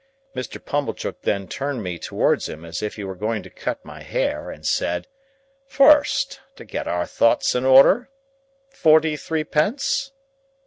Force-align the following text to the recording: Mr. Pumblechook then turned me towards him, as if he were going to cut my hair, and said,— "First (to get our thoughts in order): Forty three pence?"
Mr. 0.35 0.57
Pumblechook 0.59 1.21
then 1.21 1.47
turned 1.47 1.83
me 1.83 1.99
towards 1.99 2.49
him, 2.49 2.65
as 2.65 2.81
if 2.81 2.95
he 2.95 3.03
were 3.03 3.13
going 3.13 3.43
to 3.43 3.51
cut 3.51 3.85
my 3.85 4.01
hair, 4.01 4.49
and 4.49 4.65
said,— 4.65 5.05
"First 5.67 6.39
(to 6.55 6.65
get 6.65 6.87
our 6.87 7.05
thoughts 7.05 7.53
in 7.53 7.65
order): 7.65 8.09
Forty 8.71 9.15
three 9.15 9.43
pence?" 9.43 10.11